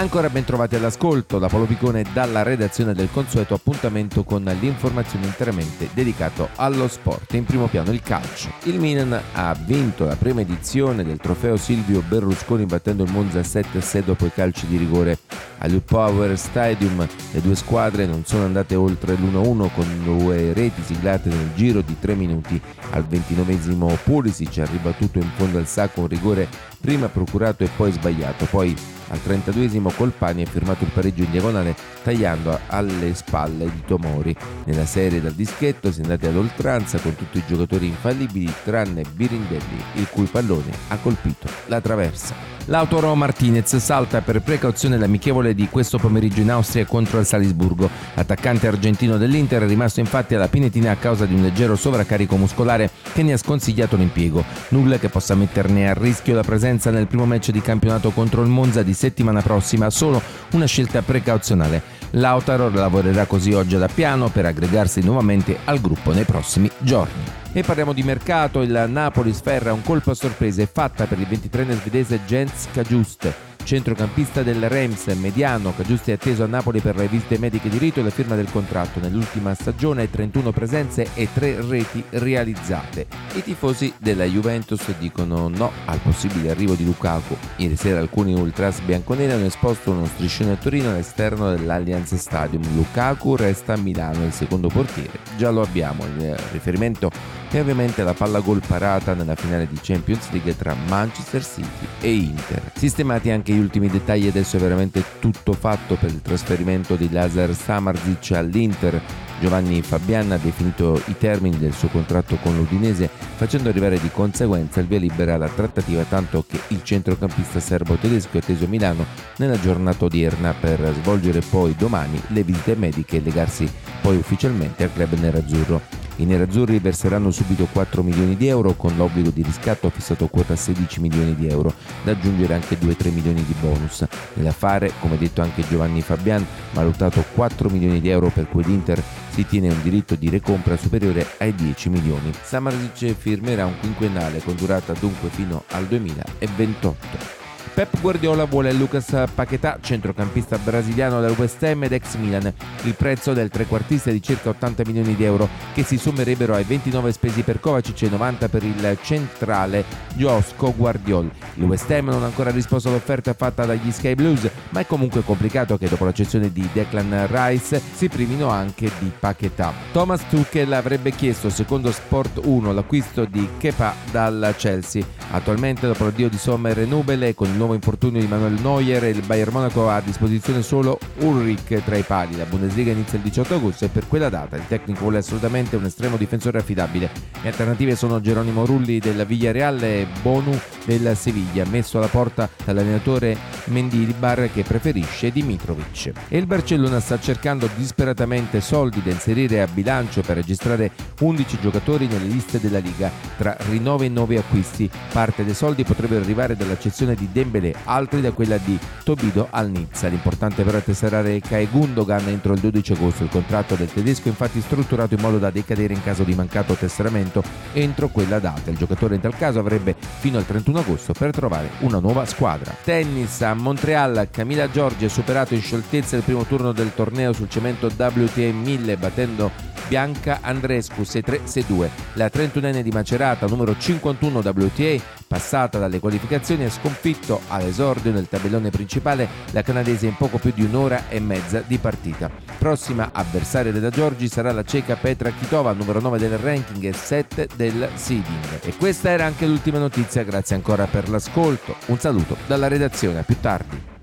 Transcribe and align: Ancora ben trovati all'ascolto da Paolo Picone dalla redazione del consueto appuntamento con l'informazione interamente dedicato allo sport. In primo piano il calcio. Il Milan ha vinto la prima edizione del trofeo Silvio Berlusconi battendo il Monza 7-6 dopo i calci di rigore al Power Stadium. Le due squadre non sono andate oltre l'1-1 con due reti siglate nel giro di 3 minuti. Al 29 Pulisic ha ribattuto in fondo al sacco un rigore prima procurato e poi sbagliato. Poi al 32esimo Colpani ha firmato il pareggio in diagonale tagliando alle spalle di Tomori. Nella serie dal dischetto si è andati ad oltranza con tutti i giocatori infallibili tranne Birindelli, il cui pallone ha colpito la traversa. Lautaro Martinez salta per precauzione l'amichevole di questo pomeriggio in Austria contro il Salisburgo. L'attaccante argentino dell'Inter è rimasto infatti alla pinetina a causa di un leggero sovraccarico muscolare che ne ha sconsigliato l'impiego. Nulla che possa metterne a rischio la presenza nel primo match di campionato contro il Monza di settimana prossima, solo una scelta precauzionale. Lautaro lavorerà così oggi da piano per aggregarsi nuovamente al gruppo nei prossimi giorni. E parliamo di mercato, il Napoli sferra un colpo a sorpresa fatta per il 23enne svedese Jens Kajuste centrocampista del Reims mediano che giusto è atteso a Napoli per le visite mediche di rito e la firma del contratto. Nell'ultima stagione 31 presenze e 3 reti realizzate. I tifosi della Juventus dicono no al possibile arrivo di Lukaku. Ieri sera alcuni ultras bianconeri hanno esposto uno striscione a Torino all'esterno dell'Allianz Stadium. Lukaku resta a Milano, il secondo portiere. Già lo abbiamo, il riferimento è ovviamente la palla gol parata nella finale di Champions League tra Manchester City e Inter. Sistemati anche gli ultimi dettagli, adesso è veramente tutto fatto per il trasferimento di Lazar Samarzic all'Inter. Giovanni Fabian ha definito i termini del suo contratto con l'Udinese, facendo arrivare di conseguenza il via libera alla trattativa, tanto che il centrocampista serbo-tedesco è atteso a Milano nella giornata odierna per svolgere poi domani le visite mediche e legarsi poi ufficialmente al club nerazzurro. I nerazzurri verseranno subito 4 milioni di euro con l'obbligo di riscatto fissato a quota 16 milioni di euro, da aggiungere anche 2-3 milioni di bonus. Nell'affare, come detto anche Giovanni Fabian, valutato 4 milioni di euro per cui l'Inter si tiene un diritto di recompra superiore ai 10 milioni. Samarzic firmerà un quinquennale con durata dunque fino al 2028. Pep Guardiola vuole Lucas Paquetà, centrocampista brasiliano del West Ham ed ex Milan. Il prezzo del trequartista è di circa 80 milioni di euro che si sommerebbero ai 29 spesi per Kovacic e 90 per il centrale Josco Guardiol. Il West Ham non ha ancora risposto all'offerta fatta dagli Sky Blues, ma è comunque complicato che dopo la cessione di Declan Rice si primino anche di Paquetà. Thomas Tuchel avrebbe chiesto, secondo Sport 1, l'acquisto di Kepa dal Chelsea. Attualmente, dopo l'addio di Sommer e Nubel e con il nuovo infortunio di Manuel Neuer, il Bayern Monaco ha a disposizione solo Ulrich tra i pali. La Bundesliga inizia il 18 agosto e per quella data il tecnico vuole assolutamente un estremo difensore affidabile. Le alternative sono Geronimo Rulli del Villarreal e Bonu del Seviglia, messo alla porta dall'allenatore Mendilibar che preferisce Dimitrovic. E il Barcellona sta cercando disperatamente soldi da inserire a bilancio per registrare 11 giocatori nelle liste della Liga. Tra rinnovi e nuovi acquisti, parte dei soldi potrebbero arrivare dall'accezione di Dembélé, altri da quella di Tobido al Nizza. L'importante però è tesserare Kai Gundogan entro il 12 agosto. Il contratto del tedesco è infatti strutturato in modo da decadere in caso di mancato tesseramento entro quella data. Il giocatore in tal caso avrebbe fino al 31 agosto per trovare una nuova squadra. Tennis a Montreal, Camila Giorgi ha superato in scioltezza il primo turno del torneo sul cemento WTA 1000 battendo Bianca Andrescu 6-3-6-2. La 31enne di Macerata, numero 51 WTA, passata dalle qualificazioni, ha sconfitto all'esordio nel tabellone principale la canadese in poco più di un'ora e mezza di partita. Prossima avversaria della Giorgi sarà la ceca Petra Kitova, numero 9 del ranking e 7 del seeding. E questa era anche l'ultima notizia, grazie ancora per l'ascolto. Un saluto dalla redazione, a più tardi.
Ancora 0.00 0.30
ben 0.30 0.44
trovati 0.44 0.76
all'ascolto 0.76 1.38
da 1.38 1.48
Paolo 1.48 1.66
Picone 1.66 2.06
dalla 2.14 2.42
redazione 2.42 2.94
del 2.94 3.10
consueto 3.12 3.52
appuntamento 3.52 4.24
con 4.24 4.42
l'informazione 4.58 5.26
interamente 5.26 5.90
dedicato 5.92 6.48
allo 6.56 6.88
sport. 6.88 7.34
In 7.34 7.44
primo 7.44 7.66
piano 7.66 7.90
il 7.90 8.00
calcio. 8.00 8.50
Il 8.62 8.80
Milan 8.80 9.20
ha 9.34 9.54
vinto 9.62 10.06
la 10.06 10.16
prima 10.16 10.40
edizione 10.40 11.04
del 11.04 11.18
trofeo 11.18 11.58
Silvio 11.58 12.00
Berlusconi 12.00 12.64
battendo 12.64 13.04
il 13.04 13.12
Monza 13.12 13.40
7-6 13.40 14.02
dopo 14.02 14.24
i 14.24 14.32
calci 14.32 14.66
di 14.66 14.78
rigore 14.78 15.18
al 15.58 15.82
Power 15.82 16.38
Stadium. 16.38 17.06
Le 17.32 17.42
due 17.42 17.54
squadre 17.54 18.06
non 18.06 18.24
sono 18.24 18.46
andate 18.46 18.76
oltre 18.76 19.12
l'1-1 19.16 19.68
con 19.74 20.00
due 20.02 20.54
reti 20.54 20.82
siglate 20.82 21.28
nel 21.28 21.50
giro 21.54 21.82
di 21.82 21.98
3 22.00 22.14
minuti. 22.14 22.58
Al 22.92 23.04
29 23.04 23.98
Pulisic 24.02 24.60
ha 24.60 24.64
ribattuto 24.64 25.18
in 25.18 25.28
fondo 25.36 25.58
al 25.58 25.66
sacco 25.66 26.00
un 26.00 26.08
rigore 26.08 26.48
prima 26.80 27.08
procurato 27.08 27.64
e 27.64 27.68
poi 27.76 27.92
sbagliato. 27.92 28.46
Poi 28.46 28.74
al 29.10 29.20
32esimo 29.24 29.94
Colpani 29.94 30.42
ha 30.42 30.46
firmato 30.46 30.84
il 30.84 30.90
pareggio 30.90 31.22
in 31.22 31.30
diagonale 31.30 31.74
tagliando 32.02 32.58
alle 32.68 33.14
spalle 33.14 33.64
di 33.64 33.82
Tomori. 33.86 34.34
Nella 34.64 34.86
serie 34.86 35.20
dal 35.20 35.32
dischetto 35.32 35.92
si 35.92 36.00
è 36.00 36.02
andati 36.02 36.26
ad 36.26 36.36
oltranza 36.36 36.98
con 36.98 37.14
tutti 37.14 37.38
i 37.38 37.44
giocatori 37.46 37.86
infallibili 37.86 38.52
tranne 38.64 39.02
Birindelli, 39.12 39.82
il 39.94 40.08
cui 40.08 40.26
pallone 40.26 40.70
ha 40.88 40.96
colpito 40.96 41.48
la 41.66 41.80
traversa. 41.80 42.50
Lautaro 42.66 43.14
Martinez 43.16 43.74
salta 43.78 44.20
per 44.20 44.42
precauzione 44.42 44.96
l'amichevole 44.96 45.54
di 45.54 45.68
questo 45.68 45.98
pomeriggio 45.98 46.40
in 46.40 46.52
Austria 46.52 46.84
contro 46.84 47.18
il 47.18 47.26
Salisburgo. 47.26 47.90
L'attaccante 48.14 48.68
argentino 48.68 49.16
dell'Inter 49.16 49.62
è 49.62 49.66
rimasto 49.66 49.98
infatti 49.98 50.36
alla 50.36 50.46
pinetina 50.46 50.92
a 50.92 50.96
causa 50.96 51.26
di 51.26 51.34
un 51.34 51.42
leggero 51.42 51.74
sovraccarico 51.74 52.36
muscolare 52.36 52.90
che 53.12 53.24
ne 53.24 53.32
ha 53.32 53.38
sconsigliato 53.38 53.96
l'impiego. 53.96 54.44
Nulla 54.68 54.98
che 54.98 55.08
possa 55.08 55.34
metterne 55.34 55.90
a 55.90 55.94
rischio 55.94 56.34
la 56.34 56.44
presenza 56.44 56.90
nel 56.90 57.08
primo 57.08 57.26
match 57.26 57.50
di 57.50 57.60
campionato 57.60 58.10
contro 58.10 58.42
il 58.42 58.48
Monza 58.48 58.82
di 58.82 58.94
settimana 59.00 59.40
prossima, 59.40 59.88
solo 59.88 60.20
una 60.52 60.66
scelta 60.66 61.00
precauzionale. 61.00 61.98
Lautaro 62.10 62.68
lavorerà 62.68 63.24
così 63.24 63.52
oggi 63.52 63.78
da 63.78 63.88
piano 63.88 64.28
per 64.28 64.44
aggregarsi 64.44 65.00
nuovamente 65.00 65.58
al 65.64 65.80
gruppo 65.80 66.12
nei 66.12 66.24
prossimi 66.24 66.70
giorni. 66.78 67.22
E 67.52 67.62
parliamo 67.62 67.94
di 67.94 68.02
mercato, 68.02 68.60
il 68.60 68.86
Napoli 68.88 69.32
sferra 69.32 69.72
un 69.72 69.82
colpo 69.82 70.10
a 70.10 70.14
sorpresa 70.14 70.66
fatta 70.70 71.06
per 71.06 71.18
il 71.18 71.26
23enne 71.26 71.80
svedese 71.80 72.20
Jens 72.26 72.68
Kajuste 72.72 73.49
centrocampista 73.62 74.42
del 74.42 74.68
Reims 74.68 75.06
mediano 75.18 75.74
che 75.76 75.84
giusto 75.84 76.10
è 76.10 76.14
atteso 76.14 76.44
a 76.44 76.46
Napoli 76.46 76.80
per 76.80 76.96
le 76.96 77.08
visite 77.08 77.38
mediche 77.38 77.68
di 77.68 77.78
rito 77.78 78.00
e 78.00 78.02
la 78.02 78.10
firma 78.10 78.34
del 78.34 78.50
contratto. 78.50 79.00
Nell'ultima 79.00 79.54
stagione 79.54 80.10
31 80.10 80.52
presenze 80.52 81.08
e 81.14 81.28
3 81.32 81.66
reti 81.68 82.02
realizzate. 82.10 83.06
I 83.34 83.42
tifosi 83.42 83.92
della 83.98 84.24
Juventus 84.24 84.82
dicono 84.98 85.48
no 85.48 85.70
al 85.86 85.98
possibile 85.98 86.50
arrivo 86.50 86.74
di 86.74 86.84
Lukaku. 86.84 87.36
Ieri 87.56 87.76
sera 87.76 88.00
alcuni 88.00 88.34
ultras 88.34 88.80
bianconeri 88.80 89.32
hanno 89.32 89.46
esposto 89.46 89.90
uno 89.90 90.06
striscione 90.06 90.52
a 90.52 90.56
Torino 90.56 90.90
all'esterno 90.90 91.50
dell'Allianz 91.50 92.14
Stadium. 92.14 92.62
Lukaku 92.74 93.36
resta 93.36 93.74
a 93.74 93.76
Milano, 93.76 94.24
il 94.24 94.32
secondo 94.32 94.68
portiere. 94.68 95.18
Già 95.36 95.50
lo 95.50 95.62
abbiamo, 95.62 96.04
il 96.04 96.36
riferimento 96.52 97.10
è 97.50 97.60
ovviamente 97.60 98.04
la 98.04 98.14
palla 98.14 98.38
gol 98.38 98.62
parata 98.64 99.12
nella 99.12 99.34
finale 99.34 99.66
di 99.66 99.76
Champions 99.82 100.30
League 100.30 100.56
tra 100.56 100.72
Manchester 100.86 101.44
City 101.44 101.86
e 102.00 102.12
Inter. 102.12 102.70
Sistemati 102.76 103.30
anche 103.30 103.49
gli 103.52 103.58
ultimi 103.58 103.88
dettagli, 103.88 104.26
adesso 104.26 104.56
è 104.56 104.60
veramente 104.60 105.02
tutto 105.18 105.52
fatto 105.52 105.96
per 105.96 106.10
il 106.10 106.22
trasferimento 106.22 106.94
di 106.94 107.10
Lazar 107.10 107.54
Samarzic 107.54 108.32
all'Inter. 108.32 109.00
Giovanni 109.40 109.80
Fabian 109.80 110.32
ha 110.32 110.36
definito 110.36 111.00
i 111.06 111.16
termini 111.16 111.56
del 111.56 111.72
suo 111.72 111.88
contratto 111.88 112.36
con 112.36 112.54
l'Udinese, 112.56 113.08
facendo 113.36 113.68
arrivare 113.70 113.98
di 113.98 114.10
conseguenza 114.10 114.80
il 114.80 114.86
via 114.86 114.98
libera 114.98 115.34
alla 115.34 115.48
trattativa, 115.48 116.02
tanto 116.04 116.44
che 116.46 116.60
il 116.68 116.82
centrocampista 116.82 117.60
serbo-tedesco 117.60 118.36
è 118.36 118.38
atteso 118.40 118.66
a 118.66 118.68
Milano 118.68 119.06
nella 119.36 119.58
giornata 119.58 120.04
odierna 120.04 120.52
per 120.52 120.92
svolgere 121.00 121.40
poi 121.40 121.74
domani 121.76 122.20
le 122.28 122.42
visite 122.42 122.76
mediche 122.76 123.16
e 123.16 123.20
legarsi 123.20 123.70
poi 124.02 124.16
ufficialmente 124.16 124.84
al 124.84 124.92
club 124.92 125.12
nerazzurro. 125.18 125.99
I 126.20 126.26
nerazzurri 126.26 126.78
verseranno 126.80 127.30
subito 127.30 127.66
4 127.72 128.02
milioni 128.02 128.36
di 128.36 128.46
euro 128.46 128.74
con 128.74 128.94
l'obbligo 128.94 129.30
di 129.30 129.40
riscatto 129.40 129.88
fissato 129.88 130.24
a 130.24 130.28
quota 130.28 130.54
16 130.54 131.00
milioni 131.00 131.34
di 131.34 131.48
euro, 131.48 131.72
da 132.04 132.10
aggiungere 132.10 132.52
anche 132.52 132.78
2-3 132.78 133.10
milioni 133.10 133.42
di 133.42 133.54
bonus. 133.58 134.04
Nell'affare, 134.34 134.92
come 135.00 135.16
detto 135.16 135.40
anche 135.40 135.66
Giovanni 135.66 136.02
Fabian, 136.02 136.46
valutato 136.72 137.24
4 137.34 137.70
milioni 137.70 138.02
di 138.02 138.10
euro 138.10 138.28
per 138.28 138.50
cui 138.50 138.62
l'Inter 138.64 139.02
si 139.30 139.46
tiene 139.46 139.70
un 139.70 139.80
diritto 139.82 140.14
di 140.14 140.28
recompra 140.28 140.76
superiore 140.76 141.26
ai 141.38 141.54
10 141.54 141.88
milioni. 141.88 142.30
Samarzic 142.42 143.14
firmerà 143.14 143.64
un 143.64 143.78
quinquennale 143.80 144.42
con 144.42 144.56
durata 144.56 144.92
dunque 144.92 145.30
fino 145.30 145.64
al 145.70 145.86
2028. 145.86 147.39
Pep 147.72 148.00
Guardiola 148.00 148.44
vuole 148.44 148.72
Lucas 148.72 149.24
Paquetà, 149.34 149.78
centrocampista 149.80 150.58
brasiliano 150.58 151.20
del 151.20 151.34
West 151.38 151.62
Ham 151.62 151.84
ed 151.84 151.92
ex 151.92 152.16
Milan. 152.16 152.52
Il 152.82 152.94
prezzo 152.94 153.32
del 153.32 153.48
trequartista 153.48 154.10
è 154.10 154.12
di 154.12 154.22
circa 154.22 154.50
80 154.50 154.82
milioni 154.86 155.14
di 155.14 155.24
euro 155.24 155.48
che 155.72 155.82
si 155.82 155.96
sommerebbero 155.96 156.54
ai 156.54 156.64
29 156.64 157.12
spesi 157.12 157.42
per 157.42 157.60
Kovacic 157.60 158.02
e 158.02 158.08
90 158.08 158.48
per 158.48 158.64
il 158.64 158.98
centrale 159.02 159.84
Josco 160.14 160.74
Guardiol. 160.76 161.30
Il 161.54 161.64
West 161.64 161.90
Ham 161.90 162.06
non 162.06 162.22
ha 162.22 162.26
ancora 162.26 162.50
risposto 162.50 162.88
all'offerta 162.88 163.32
fatta 163.32 163.64
dagli 163.64 163.90
Sky 163.90 164.14
Blues, 164.14 164.50
ma 164.70 164.80
è 164.80 164.86
comunque 164.86 165.22
complicato 165.22 165.78
che 165.78 165.88
dopo 165.88 166.04
la 166.04 166.12
cessione 166.12 166.52
di 166.52 166.68
Declan 166.72 167.26
Rice 167.30 167.80
si 167.94 168.08
primino 168.08 168.48
anche 168.48 168.90
di 168.98 169.10
Paquetà. 169.18 169.72
Thomas 169.92 170.26
Tuchel 170.28 170.72
avrebbe 170.72 171.12
chiesto, 171.12 171.48
secondo 171.48 171.90
Sport 171.92 172.40
1, 172.42 172.72
l'acquisto 172.72 173.24
di 173.24 173.48
Kepa 173.58 173.94
dal 174.10 174.54
Chelsea. 174.56 175.04
Attualmente, 175.30 175.86
dopo 175.86 176.04
l'addio 176.04 176.28
di 176.28 176.38
Sommer 176.38 176.78
e 176.78 176.84
Nubel 176.84 177.22
e 177.22 177.34
con 177.34 177.48
il 177.48 177.54
nuovo 177.54 177.69
infortunio 177.74 178.20
di 178.20 178.26
Manuel 178.26 178.60
Neuer, 178.60 179.04
il 179.04 179.22
Bayern 179.24 179.52
Monaco 179.52 179.88
ha 179.88 179.96
a 179.96 180.00
disposizione 180.00 180.62
solo 180.62 180.98
Ulrich 181.18 181.82
tra 181.84 181.96
i 181.96 182.02
pali. 182.02 182.36
La 182.36 182.44
Bundesliga 182.44 182.92
inizia 182.92 183.18
il 183.18 183.24
18 183.24 183.54
agosto 183.54 183.84
e 183.84 183.88
per 183.88 184.06
quella 184.08 184.28
data 184.28 184.56
il 184.56 184.66
tecnico 184.66 185.00
vuole 185.00 185.18
assolutamente 185.18 185.76
un 185.76 185.84
estremo 185.84 186.16
difensore 186.16 186.58
affidabile. 186.58 187.10
Le 187.42 187.48
alternative 187.48 187.96
sono 187.96 188.20
Geronimo 188.20 188.64
Rulli 188.64 188.98
del 188.98 189.24
Villarreal 189.26 189.82
e 189.82 190.06
Bonu 190.22 190.58
del 190.98 191.16
Seviglia, 191.16 191.64
messo 191.66 191.98
alla 191.98 192.08
porta 192.08 192.48
dall'allenatore 192.64 193.36
Mendilibar 193.66 194.50
che 194.52 194.64
preferisce 194.64 195.30
Dimitrovic. 195.30 196.12
E 196.28 196.36
il 196.36 196.46
Barcellona 196.46 196.98
sta 196.98 197.20
cercando 197.20 197.68
disperatamente 197.76 198.60
soldi 198.60 199.00
da 199.00 199.10
inserire 199.10 199.62
a 199.62 199.68
bilancio 199.68 200.22
per 200.22 200.36
registrare 200.36 200.90
11 201.20 201.58
giocatori 201.60 202.06
nelle 202.08 202.26
liste 202.26 202.58
della 202.58 202.78
Liga. 202.80 203.10
Tra 203.36 203.56
rinnovi 203.68 204.06
e 204.06 204.08
nuovi 204.08 204.36
acquisti, 204.36 204.90
parte 205.12 205.44
dei 205.44 205.54
soldi 205.54 205.84
potrebbero 205.84 206.22
arrivare 206.22 206.56
dall'accezione 206.56 207.14
di 207.14 207.28
Dembélé, 207.30 207.72
altri 207.84 208.20
da 208.20 208.32
quella 208.32 208.56
di 208.56 208.76
Tobido 209.04 209.46
al 209.50 209.70
Nizza. 209.70 210.08
L'importante 210.08 210.64
però 210.64 210.78
è 210.78 210.82
tesserare 210.82 211.38
Kai 211.40 211.68
Gundogan 211.70 212.26
entro 212.26 212.52
il 212.54 212.60
12 212.60 212.92
agosto. 212.92 213.22
Il 213.22 213.30
contratto 213.30 213.76
del 213.76 213.92
tedesco 213.92 214.24
è 214.24 214.30
infatti 214.30 214.60
strutturato 214.60 215.14
in 215.14 215.20
modo 215.20 215.38
da 215.38 215.50
decadere 215.50 215.94
in 215.94 216.02
caso 216.02 216.24
di 216.24 216.34
mancato 216.34 216.74
tesseramento 216.74 217.42
entro 217.74 218.08
quella 218.08 218.40
data. 218.40 218.70
Il 218.70 218.76
giocatore 218.76 219.14
in 219.14 219.20
tal 219.20 219.36
caso 219.36 219.60
avrebbe 219.60 219.94
fino 220.18 220.38
al 220.38 220.46
31 220.46 220.79
agosto 220.80 221.12
per 221.12 221.30
trovare 221.30 221.70
una 221.80 221.98
nuova 221.98 222.24
squadra. 222.24 222.74
Tennis 222.82 223.40
a 223.42 223.54
Montreal, 223.54 224.28
Camila 224.30 224.70
Giorgi 224.70 225.04
ha 225.04 225.08
superato 225.08 225.54
in 225.54 225.62
scioltezza 225.62 226.16
il 226.16 226.22
primo 226.22 226.44
turno 226.44 226.72
del 226.72 226.92
torneo 226.94 227.32
sul 227.32 227.48
cemento 227.48 227.86
WTA 227.86 228.52
1000 228.52 228.96
battendo 228.96 229.50
Bianca 229.88 230.38
Andrescu 230.40 231.02
6-3-6-2. 231.02 231.88
La 232.14 232.26
31enne 232.26 232.80
di 232.80 232.90
Macerata, 232.90 233.46
numero 233.46 233.76
51 233.76 234.38
WTA, 234.38 235.02
passata 235.26 235.78
dalle 235.78 235.98
qualificazioni, 235.98 236.64
ha 236.64 236.70
sconfitto 236.70 237.40
all'esordio 237.48 238.12
nel 238.12 238.28
tabellone 238.28 238.70
principale 238.70 239.28
la 239.50 239.62
canadese 239.62 240.06
in 240.06 240.16
poco 240.16 240.38
più 240.38 240.52
di 240.54 240.62
un'ora 240.62 241.08
e 241.08 241.18
mezza 241.18 241.62
di 241.66 241.78
partita. 241.78 242.49
Prossima 242.60 243.08
avversaria 243.14 243.72
della 243.72 243.88
Giorgi 243.88 244.28
sarà 244.28 244.52
la 244.52 244.62
ceca 244.62 244.94
Petra 244.94 245.30
Kitova, 245.30 245.72
numero 245.72 245.98
9 245.98 246.18
del 246.18 246.36
ranking 246.36 246.84
e 246.84 246.92
7 246.92 247.48
del 247.56 247.88
seeding. 247.94 248.60
E 248.60 248.76
questa 248.76 249.08
era 249.08 249.24
anche 249.24 249.46
l'ultima 249.46 249.78
notizia, 249.78 250.24
grazie 250.24 250.56
ancora 250.56 250.84
per 250.84 251.08
l'ascolto. 251.08 251.74
Un 251.86 251.98
saluto 251.98 252.36
dalla 252.46 252.68
redazione, 252.68 253.20
a 253.20 253.22
più 253.22 253.40
tardi. 253.40 253.99